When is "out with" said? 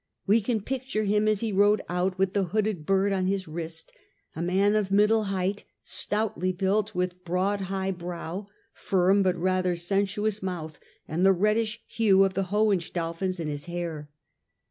1.87-2.33